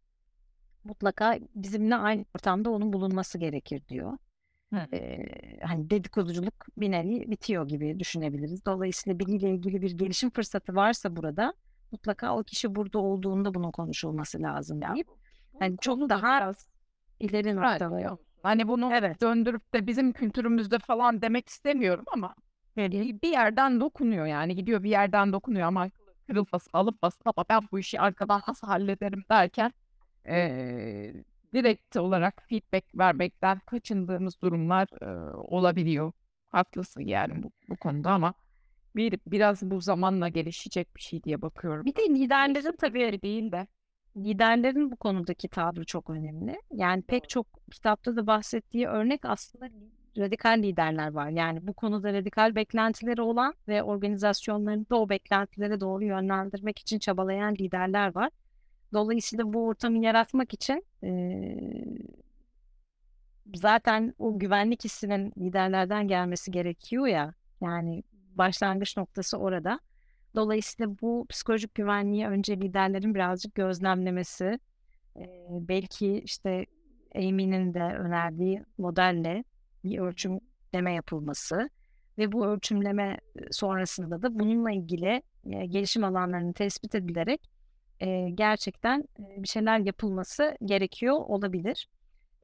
mutlaka 0.85 1.39
bizimle 1.55 1.97
aynı 1.97 2.25
ortamda 2.37 2.71
onun 2.71 2.93
bulunması 2.93 3.39
gerekir 3.39 3.83
diyor. 3.89 4.19
Ee, 4.93 5.19
hani 5.63 5.91
dedikoduculuk 5.91 6.55
bir 6.77 6.91
nevi 6.91 7.31
bitiyor 7.31 7.69
gibi 7.69 8.01
düşünebiliriz. 8.01 8.67
Dolayısıyla 8.67 9.19
biriyle 9.19 9.51
ilgili 9.51 9.83
bir 9.83 9.91
gelişim 9.91 10.31
fırsatı 10.31 10.75
varsa 10.75 11.17
burada 11.17 11.55
mutlaka 11.93 12.37
o 12.37 12.43
kişi 12.43 12.75
burada 12.75 12.99
olduğunda 12.99 13.55
bunun 13.55 13.71
konuşulması 13.71 14.43
lazım 14.43 14.81
deyip 14.83 15.09
yani 15.61 15.77
çok 15.81 16.09
daha 16.09 16.41
biraz 16.41 16.69
ileri 17.21 17.57
noktalara. 17.57 18.17
Hani 18.43 18.69
bunu 18.69 18.91
evet. 18.95 19.21
döndürüp 19.21 19.75
de 19.75 19.87
bizim 19.87 20.13
kültürümüzde 20.13 20.79
falan 20.79 21.23
demek 21.23 21.49
istemiyorum 21.49 22.05
ama 22.13 22.35
bir 22.77 23.29
yerden 23.33 23.81
dokunuyor 23.81 24.27
yani 24.27 24.55
gidiyor 24.55 24.83
bir 24.83 24.91
yerden 24.91 25.33
dokunuyor 25.33 25.67
ama 25.67 25.91
kırılması 26.27 26.71
alıp 26.73 27.03
basıp 27.03 27.27
ama 27.27 27.45
ben 27.49 27.61
bu 27.73 27.79
işi 27.79 28.01
arkadan 28.01 28.43
nasıl 28.49 28.67
hallederim 28.67 29.25
derken 29.31 29.73
e, 30.27 31.15
direkt 31.55 31.97
olarak 31.97 32.43
feedback 32.49 32.99
vermekten 32.99 33.59
kaçındığımız 33.59 34.43
durumlar 34.43 34.89
e, 35.03 35.37
olabiliyor. 35.37 36.13
Haklısın 36.49 37.01
yani 37.01 37.43
bu, 37.43 37.51
bu 37.69 37.77
konuda 37.77 38.11
ama 38.11 38.35
bir 38.97 39.19
biraz 39.27 39.63
bu 39.63 39.81
zamanla 39.81 40.29
gelişecek 40.29 40.97
bir 40.97 41.01
şey 41.01 41.23
diye 41.23 41.43
bakıyorum. 41.43 41.85
Bir 41.85 41.97
de 41.97 42.03
liderlerin 42.03 42.77
tabii 42.77 43.23
değil 43.23 43.53
de 43.53 43.67
liderlerin 44.17 44.91
bu 44.91 44.97
konudaki 44.97 45.49
tavrı 45.49 45.85
çok 45.85 46.11
önemli. 46.11 46.61
Yani 46.73 47.03
pek 47.03 47.29
çok 47.29 47.47
kitapta 47.71 48.17
da 48.17 48.27
bahsettiği 48.27 48.87
örnek 48.87 49.25
aslında 49.25 49.69
radikal 50.19 50.59
liderler 50.63 51.13
var. 51.13 51.29
Yani 51.29 51.67
bu 51.67 51.73
konuda 51.73 52.13
radikal 52.13 52.55
beklentileri 52.55 53.23
olan 53.23 53.55
ve 53.69 53.83
organizasyonlarını 53.83 54.91
da 54.91 54.97
o 55.01 55.09
beklentilere 55.09 55.81
doğru 55.81 56.05
yönlendirmek 56.05 56.79
için 56.79 56.99
çabalayan 56.99 57.55
liderler 57.55 58.15
var. 58.15 58.31
Dolayısıyla 58.93 59.53
bu 59.53 59.67
ortamı 59.67 60.05
yaratmak 60.05 60.55
için 60.55 60.85
e, 61.05 61.11
zaten 63.55 64.15
o 64.19 64.39
güvenlik 64.39 64.85
hissinin 64.85 65.33
liderlerden 65.39 66.09
gelmesi 66.09 66.51
gerekiyor 66.51 67.07
ya. 67.07 67.35
Yani 67.61 68.03
başlangıç 68.35 68.97
noktası 68.97 69.39
orada. 69.39 69.81
Dolayısıyla 70.35 70.95
bu 71.03 71.27
psikolojik 71.29 71.75
güvenliği 71.75 72.27
önce 72.27 72.57
liderlerin 72.57 73.15
birazcık 73.15 73.55
gözlemlemesi, 73.55 74.59
e, 75.17 75.47
belki 75.51 76.23
işte 76.25 76.67
Amy'nin 77.15 77.75
de 77.75 77.83
önerdiği 77.83 78.65
modelle 78.79 79.45
bir 79.85 79.99
ölçümleme 79.99 80.95
yapılması 80.95 81.71
ve 82.19 82.33
bu 82.33 82.47
ölçümleme 82.47 83.19
sonrasında 83.51 84.23
da 84.23 84.39
bununla 84.39 84.71
ilgili 84.71 85.23
e, 85.45 85.67
gelişim 85.67 86.05
alanlarının 86.05 86.53
tespit 86.53 86.95
edilerek 86.95 87.52
e, 88.03 88.31
gerçekten 88.35 89.01
e, 89.21 89.43
bir 89.43 89.49
şeyler 89.49 89.79
yapılması 89.79 90.57
gerekiyor 90.65 91.15
olabilir. 91.17 91.89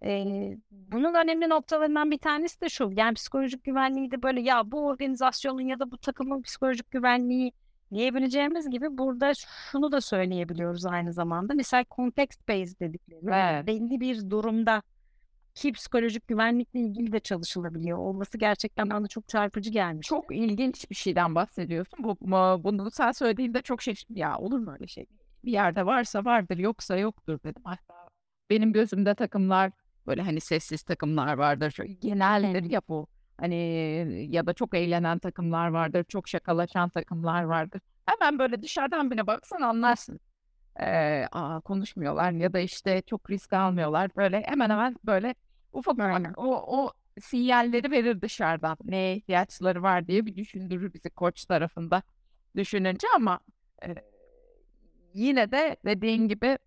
E, 0.04 0.24
bunun 0.70 1.14
önemli 1.14 1.48
noktalarından 1.48 2.10
bir 2.10 2.18
tanesi 2.18 2.60
de 2.60 2.68
şu. 2.68 2.90
Yani 2.96 3.14
psikolojik 3.14 3.64
güvenliği 3.64 4.10
de 4.10 4.22
böyle 4.22 4.40
ya 4.40 4.70
bu 4.72 4.86
organizasyonun 4.86 5.60
ya 5.62 5.78
da 5.78 5.90
bu 5.90 5.98
takımın 5.98 6.42
psikolojik 6.42 6.90
güvenliği 6.90 7.52
diyebileceğimiz 7.94 8.70
gibi 8.70 8.98
burada 8.98 9.32
şunu 9.72 9.92
da 9.92 10.00
söyleyebiliyoruz 10.00 10.86
aynı 10.86 11.12
zamanda. 11.12 11.54
Mesela 11.54 11.84
context 11.96 12.48
based 12.48 12.80
dedikleri. 12.80 13.20
Evet. 13.24 13.66
Belli 13.66 14.00
bir 14.00 14.30
durumda 14.30 14.82
ki 15.54 15.72
psikolojik 15.72 16.28
güvenlikle 16.28 16.80
ilgili 16.80 17.12
de 17.12 17.20
çalışılabiliyor. 17.20 17.98
Olması 17.98 18.38
gerçekten 18.38 18.90
bana 18.90 19.08
çok 19.08 19.28
çarpıcı 19.28 19.70
gelmiş. 19.70 20.06
Çok 20.08 20.36
ilginç 20.36 20.90
bir 20.90 20.94
şeyden 20.94 21.34
bahsediyorsun. 21.34 22.04
Bu, 22.04 22.16
bu- 22.20 22.64
bunu 22.64 22.90
sen 22.90 23.12
söylediğinde 23.12 23.62
çok 23.62 23.82
şaşırdım. 23.82 24.16
Ya 24.16 24.38
olur 24.38 24.58
mu 24.58 24.72
öyle 24.72 24.86
şey? 24.86 25.06
Bir 25.44 25.52
yerde 25.52 25.86
varsa 25.86 26.24
vardır, 26.24 26.58
yoksa 26.58 26.96
yoktur 26.96 27.38
dedim. 27.44 27.62
Hatta 27.64 27.94
benim 28.50 28.72
gözümde 28.72 29.14
takımlar 29.14 29.72
böyle 30.06 30.22
hani 30.22 30.40
sessiz 30.40 30.82
takımlar 30.82 31.34
vardır. 31.34 31.76
Geneldir 32.00 32.70
ya 32.70 32.82
bu. 32.88 33.06
Hani 33.36 33.56
ya 34.30 34.46
da 34.46 34.52
çok 34.52 34.74
eğlenen 34.74 35.18
takımlar 35.18 35.68
vardır. 35.68 36.04
Çok 36.04 36.28
şakalaşan 36.28 36.88
takımlar 36.88 37.42
vardır. 37.42 37.80
Hemen 38.06 38.38
böyle 38.38 38.62
dışarıdan 38.62 39.10
bile 39.10 39.26
baksan 39.26 39.60
anlarsın. 39.60 40.20
Ee, 40.80 41.24
aa, 41.32 41.60
konuşmuyorlar 41.60 42.30
ya 42.30 42.52
da 42.52 42.58
işte 42.58 43.02
çok 43.06 43.30
risk 43.30 43.52
almıyorlar. 43.52 44.10
Böyle 44.16 44.42
hemen 44.46 44.70
hemen 44.70 44.96
böyle 45.04 45.34
ufak 45.72 45.94
ufak 45.94 46.38
o, 46.38 46.78
o 46.78 46.92
sinyalleri 47.20 47.90
verir 47.90 48.20
dışarıdan. 48.20 48.76
Neye 48.84 49.16
ihtiyaçları 49.16 49.82
var 49.82 50.06
diye 50.06 50.26
bir 50.26 50.36
düşündürür 50.36 50.94
bizi 50.94 51.10
koç 51.10 51.44
tarafında 51.44 52.02
düşününce 52.56 53.06
ama 53.14 53.40
e, 53.86 53.94
yine 55.14 55.52
de 55.52 55.76
dediğin 55.84 56.28
gibi 56.28 56.58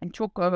hani 0.00 0.12
çok 0.12 0.38
e, 0.38 0.50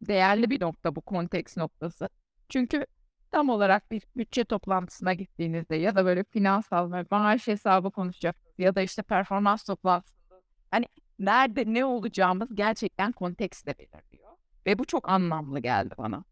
değerli 0.00 0.50
bir 0.50 0.60
nokta 0.60 0.96
bu 0.96 1.00
konteks 1.00 1.56
noktası. 1.56 2.08
Çünkü 2.48 2.86
tam 3.30 3.48
olarak 3.48 3.90
bir 3.90 4.02
bütçe 4.16 4.44
toplantısına 4.44 5.14
gittiğinizde 5.14 5.76
ya 5.76 5.94
da 5.96 6.04
böyle 6.04 6.24
finansal 6.24 6.92
ve 6.92 7.04
maaş 7.10 7.46
hesabı 7.46 7.90
konuşacaksınız 7.90 8.54
ya 8.58 8.74
da 8.74 8.80
işte 8.82 9.02
performans 9.02 9.64
toplantısında 9.64 10.42
hani 10.70 10.86
nerede 11.18 11.64
ne 11.66 11.84
olacağımız 11.84 12.54
gerçekten 12.54 13.12
kontekstle 13.12 13.78
belirliyor. 13.78 14.30
Ve 14.66 14.78
bu 14.78 14.84
çok 14.84 15.08
anlamlı 15.08 15.60
geldi 15.60 15.94
bana. 15.98 16.24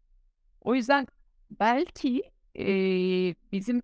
O 0.61 0.75
yüzden 0.75 1.07
belki 1.59 2.23
e, 2.57 2.65
bizim 3.51 3.81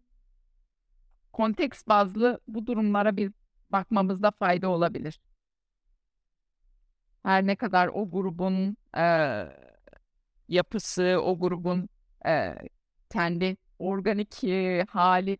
konteks 1.33 1.87
bazlı 1.87 2.39
bu 2.47 2.67
durumlara 2.67 3.17
bir 3.17 3.31
bakmamızda 3.71 4.31
fayda 4.31 4.69
olabilir. 4.69 5.19
Her 7.23 7.47
ne 7.47 7.55
kadar 7.55 7.87
o 7.87 8.09
grubun 8.11 8.77
e, 8.97 9.03
yapısı, 10.47 11.21
o 11.23 11.39
grubun 11.39 11.89
e, 12.25 12.55
kendi 13.09 13.57
organik 13.79 14.43
e, 14.43 14.85
hali 14.89 15.37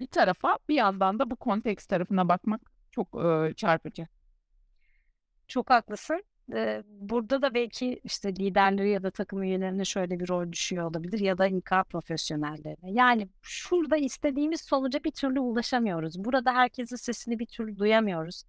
bir 0.00 0.06
tarafa 0.06 0.58
bir 0.68 0.74
yandan 0.74 1.18
da 1.18 1.30
bu 1.30 1.36
konteks 1.36 1.86
tarafına 1.86 2.28
bakmak 2.28 2.60
çok 2.90 3.08
e, 3.24 3.54
çarpıcı. 3.54 4.06
Çok 5.48 5.70
haklısın. 5.70 6.24
Burada 6.84 7.42
da 7.42 7.54
belki 7.54 8.00
işte 8.04 8.36
liderleri 8.36 8.90
ya 8.90 9.02
da 9.02 9.10
takım 9.10 9.42
üyelerine 9.42 9.84
şöyle 9.84 10.20
bir 10.20 10.28
rol 10.28 10.52
düşüyor 10.52 10.90
olabilir 10.90 11.18
ya 11.18 11.38
da 11.38 11.46
İK 11.46 11.70
profesyonellerine. 11.90 12.90
Yani 12.92 13.28
şurada 13.42 13.96
istediğimiz 13.96 14.60
sonuca 14.60 15.04
bir 15.04 15.10
türlü 15.10 15.40
ulaşamıyoruz. 15.40 16.24
Burada 16.24 16.54
herkesin 16.54 16.96
sesini 16.96 17.38
bir 17.38 17.46
türlü 17.46 17.78
duyamıyoruz. 17.78 18.42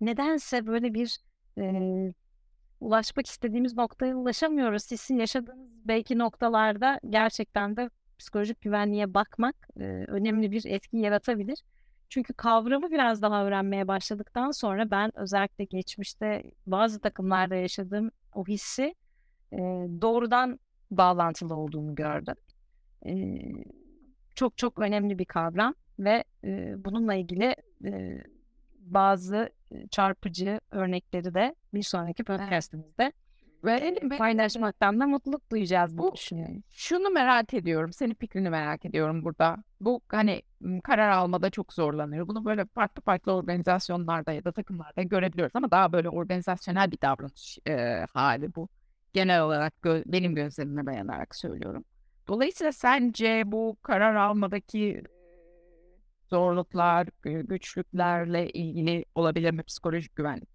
Nedense 0.00 0.66
böyle 0.66 0.94
bir 0.94 1.18
e, 1.58 1.64
ulaşmak 2.80 3.26
istediğimiz 3.26 3.76
noktaya 3.76 4.16
ulaşamıyoruz. 4.16 4.82
Sizin 4.82 5.18
yaşadığınız 5.18 5.68
belki 5.84 6.18
noktalarda 6.18 7.00
gerçekten 7.10 7.76
de 7.76 7.90
psikolojik 8.18 8.60
güvenliğe 8.60 9.14
bakmak 9.14 9.68
e, 9.76 9.84
önemli 10.08 10.50
bir 10.50 10.64
etki 10.66 10.96
yaratabilir. 10.96 11.62
Çünkü 12.08 12.32
kavramı 12.32 12.90
biraz 12.90 13.22
daha 13.22 13.44
öğrenmeye 13.44 13.88
başladıktan 13.88 14.50
sonra 14.50 14.90
ben 14.90 15.18
özellikle 15.18 15.64
geçmişte 15.64 16.42
bazı 16.66 17.00
takımlarda 17.00 17.54
yaşadığım 17.54 18.10
o 18.34 18.46
hissi 18.46 18.94
e, 19.52 19.58
doğrudan 20.00 20.58
bağlantılı 20.90 21.54
olduğunu 21.54 21.94
gördüm. 21.94 22.34
E, 23.06 23.12
çok 24.34 24.58
çok 24.58 24.78
önemli 24.78 25.18
bir 25.18 25.24
kavram 25.24 25.74
ve 25.98 26.24
e, 26.44 26.74
bununla 26.84 27.14
ilgili 27.14 27.56
e, 27.84 28.22
bazı 28.78 29.50
çarpıcı 29.90 30.60
örnekleri 30.70 31.34
de 31.34 31.54
bir 31.74 31.82
sonraki 31.82 32.24
podcastimizde 32.24 33.12
Ve, 33.64 33.94
paylaşmaktan 34.18 35.00
da 35.00 35.06
mutluluk 35.06 35.50
duyacağız 35.50 35.98
bu 35.98 36.02
Bu- 36.02 36.12
düşünüyorum. 36.14 36.62
Şunu 36.70 37.10
merak 37.10 37.54
ediyorum, 37.54 37.92
senin 37.92 38.14
fikrini 38.14 38.50
merak 38.50 38.84
ediyorum 38.84 39.24
burada. 39.24 39.56
Bu 39.80 40.00
hani 40.08 40.42
karar 40.84 41.08
almada 41.10 41.50
çok 41.50 41.72
zorlanıyor. 41.72 42.28
Bunu 42.28 42.44
böyle 42.44 42.64
farklı 42.64 43.02
farklı 43.02 43.32
organizasyonlarda 43.32 44.32
ya 44.32 44.44
da 44.44 44.52
takımlarda 44.52 45.02
görebiliyoruz 45.02 45.56
ama 45.56 45.70
daha 45.70 45.92
böyle 45.92 46.08
organizasyonel 46.08 46.90
bir 46.90 47.00
davranış 47.02 47.58
e, 47.68 48.06
hali 48.12 48.54
bu. 48.54 48.68
Genel 49.12 49.42
olarak 49.42 49.74
gö- 49.82 50.02
benim 50.06 50.34
gözlemime 50.34 50.86
dayanarak 50.86 51.34
söylüyorum. 51.36 51.84
Dolayısıyla 52.28 52.72
sence 52.72 53.42
bu 53.46 53.76
karar 53.82 54.14
almadaki 54.14 55.02
zorluklar, 56.30 57.06
gü- 57.24 57.46
güçlüklerle 57.46 58.50
ilgili 58.50 59.04
olabilir 59.14 59.50
mi 59.50 59.62
psikolojik 59.62 60.16
güvenlik? 60.16 60.48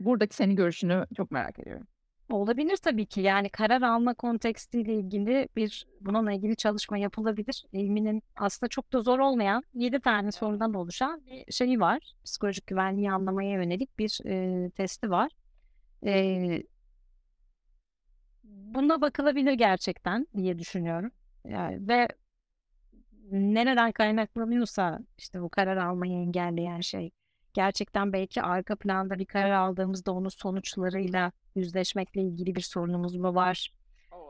Buradaki 0.00 0.36
senin 0.36 0.56
görüşünü 0.56 1.06
çok 1.16 1.30
merak 1.30 1.58
ediyorum. 1.58 1.86
Olabilir 2.28 2.76
tabii 2.76 3.06
ki. 3.06 3.20
Yani 3.20 3.48
karar 3.48 3.82
alma 3.82 4.14
kontekstiyle 4.14 4.94
ilgili 4.94 5.48
bir 5.56 5.86
bununla 6.00 6.32
ilgili 6.32 6.56
çalışma 6.56 6.98
yapılabilir. 6.98 7.64
İlminin 7.72 8.22
aslında 8.36 8.68
çok 8.68 8.92
da 8.92 9.00
zor 9.02 9.18
olmayan 9.18 9.62
7 9.74 10.00
tane 10.00 10.32
sorudan 10.32 10.74
oluşan 10.74 11.26
bir 11.26 11.52
şeyi 11.52 11.80
var. 11.80 12.14
Psikolojik 12.24 12.66
güvenliği 12.66 13.10
anlamaya 13.12 13.50
yönelik 13.50 13.98
bir 13.98 14.20
e, 14.26 14.70
testi 14.70 15.10
var. 15.10 15.32
E, 16.06 16.62
buna 18.44 19.00
bakılabilir 19.00 19.52
gerçekten 19.52 20.26
diye 20.36 20.58
düşünüyorum. 20.58 21.10
Yani 21.44 21.88
ve 21.88 22.08
nereden 23.30 23.92
kaynaklanıyorsa 23.92 24.98
işte 25.18 25.42
bu 25.42 25.48
karar 25.48 25.76
almayı 25.76 26.12
engelleyen 26.12 26.80
şey 26.80 27.10
gerçekten 27.56 28.12
belki 28.12 28.42
arka 28.42 28.76
planda 28.76 29.18
bir 29.18 29.24
karar 29.24 29.50
aldığımızda 29.50 30.12
onun 30.12 30.28
sonuçlarıyla 30.28 31.32
yüzleşmekle 31.54 32.22
ilgili 32.22 32.54
bir 32.54 32.60
sorunumuz 32.60 33.16
mu 33.16 33.34
var? 33.34 33.72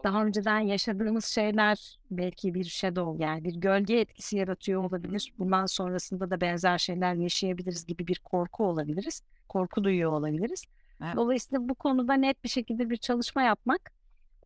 Daha 0.05 0.25
önceden 0.25 0.61
yaşadığımız 0.61 1.25
şeyler 1.25 1.99
belki 2.11 2.55
bir 2.55 2.65
shadow 2.65 3.25
yani 3.25 3.45
bir 3.45 3.55
gölge 3.55 3.97
etkisi 4.01 4.37
yaratıyor 4.37 4.85
olabilir. 4.85 5.33
Bundan 5.39 5.67
sonrasında 5.67 6.31
da 6.31 6.41
benzer 6.41 6.79
şeyler 6.79 7.15
yaşayabiliriz 7.15 7.87
gibi 7.87 8.07
bir 8.07 8.19
korku 8.19 8.65
olabiliriz. 8.65 9.23
Korku 9.49 9.85
duyuyor 9.85 10.13
olabiliriz. 10.13 10.65
Evet. 11.05 11.17
Dolayısıyla 11.17 11.69
bu 11.69 11.75
konuda 11.75 12.15
net 12.15 12.45
bir 12.45 12.49
şekilde 12.49 12.91
bir 12.91 12.97
çalışma 12.97 13.43
yapmak 13.43 13.93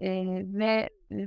e, 0.00 0.10
ve 0.44 0.90
e, 1.10 1.26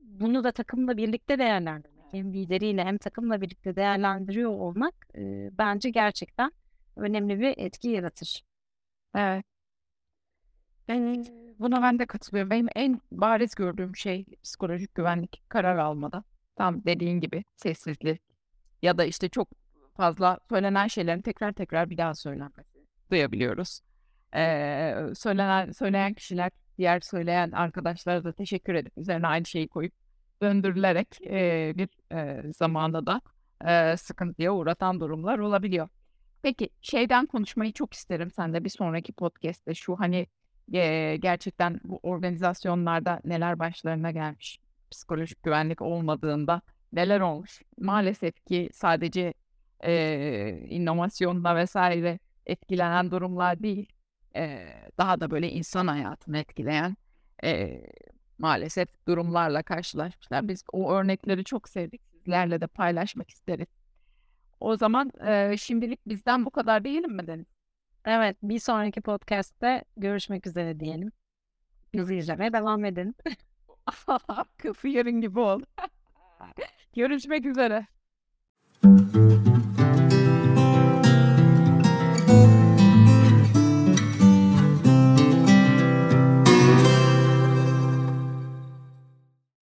bunu 0.00 0.44
da 0.44 0.52
takımla 0.52 0.96
birlikte 0.96 1.38
değerlendirmek. 1.38 1.97
Hem 2.10 2.32
lideriyle 2.32 2.84
hem 2.84 2.98
takımla 2.98 3.40
birlikte 3.40 3.76
değerlendiriyor 3.76 4.50
olmak 4.50 4.94
e, 5.14 5.50
bence 5.58 5.90
gerçekten 5.90 6.52
önemli 6.96 7.40
bir 7.40 7.54
etki 7.58 7.88
yaratır. 7.88 8.44
Evet. 9.14 9.44
Ben, 10.88 11.26
buna 11.58 11.82
ben 11.82 11.98
de 11.98 12.06
katılıyorum. 12.06 12.50
Benim 12.50 12.68
en 12.74 13.00
bariz 13.12 13.54
gördüğüm 13.54 13.96
şey 13.96 14.26
psikolojik 14.42 14.94
güvenlik 14.94 15.42
karar 15.48 15.78
almada. 15.78 16.24
Tam 16.56 16.84
dediğin 16.84 17.20
gibi 17.20 17.44
sessizlik 17.56 18.22
ya 18.82 18.98
da 18.98 19.04
işte 19.04 19.28
çok 19.28 19.48
fazla 19.96 20.38
söylenen 20.48 20.86
şeylerin 20.86 21.22
tekrar 21.22 21.52
tekrar 21.52 21.90
bir 21.90 21.96
daha 21.96 22.14
söylenmesi 22.14 22.78
duyabiliyoruz. 23.10 23.80
Ee, 24.34 24.94
söylenen 25.14 25.72
söyleyen 25.72 26.14
kişiler 26.14 26.50
diğer 26.78 27.00
söyleyen 27.00 27.50
arkadaşlara 27.50 28.24
da 28.24 28.32
teşekkür 28.32 28.74
edip 28.74 28.98
üzerine 28.98 29.26
aynı 29.26 29.44
şeyi 29.44 29.68
koyup 29.68 29.92
döndürülerek 30.42 31.22
e, 31.26 31.72
bir 31.76 31.88
e, 32.12 32.52
zamanda 32.52 33.06
da 33.06 33.20
e, 33.66 33.96
sıkıntıya 33.96 34.54
uğratan 34.54 35.00
durumlar 35.00 35.38
olabiliyor. 35.38 35.88
Peki 36.42 36.70
şeyden 36.82 37.26
konuşmayı 37.26 37.72
çok 37.72 37.94
isterim 37.94 38.30
sen 38.30 38.54
de 38.54 38.64
bir 38.64 38.70
sonraki 38.70 39.12
podcast'te 39.12 39.74
şu 39.74 39.96
hani 39.96 40.26
e, 40.72 41.16
gerçekten 41.16 41.80
bu 41.84 42.00
organizasyonlarda 42.02 43.20
neler 43.24 43.58
başlarına 43.58 44.10
gelmiş 44.10 44.60
psikolojik 44.90 45.42
güvenlik 45.42 45.82
olmadığında 45.82 46.62
neler 46.92 47.20
olmuş. 47.20 47.62
Maalesef 47.78 48.46
ki 48.46 48.70
sadece 48.72 49.34
e, 49.84 50.66
inovasyonla 50.68 51.56
vesaire 51.56 52.18
etkilenen 52.46 53.10
durumlar 53.10 53.62
değil 53.62 53.92
e, 54.36 54.68
daha 54.98 55.20
da 55.20 55.30
böyle 55.30 55.50
insan 55.50 55.86
hayatını 55.86 56.38
etkileyen 56.38 56.96
e, 57.44 57.82
maalesef 58.38 58.88
durumlarla 59.08 59.62
karşılaşmışlar. 59.62 60.48
Biz 60.48 60.64
o 60.72 60.92
örnekleri 60.92 61.44
çok 61.44 61.68
sevdik. 61.68 62.00
Sizlerle 62.12 62.60
de 62.60 62.66
paylaşmak 62.66 63.30
isteriz. 63.30 63.66
O 64.60 64.76
zaman 64.76 65.12
e, 65.26 65.56
şimdilik 65.56 66.06
bizden 66.06 66.46
bu 66.46 66.50
kadar 66.50 66.84
diyelim 66.84 67.12
mi 67.16 67.26
Deniz? 67.26 67.46
Evet, 68.04 68.36
bir 68.42 68.58
sonraki 68.58 69.00
podcast'te 69.00 69.84
görüşmek 69.96 70.46
üzere 70.46 70.80
diyelim. 70.80 71.12
Bizi 71.94 72.16
izlemeye 72.16 72.52
devam 72.52 72.84
edin. 72.84 73.16
Kafı 74.58 74.88
yarın 74.88 75.20
gibi 75.20 75.40
oldu. 75.40 75.66
Görüşmek 76.96 77.46
üzere. 77.46 77.86